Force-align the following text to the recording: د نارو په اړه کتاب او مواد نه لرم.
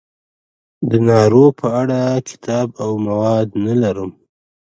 د 0.89 0.91
نارو 1.07 1.45
په 1.59 1.67
اړه 1.81 2.01
کتاب 2.29 2.67
او 2.83 2.91
مواد 3.05 3.47
نه 3.65 3.73
لرم. 3.81 4.11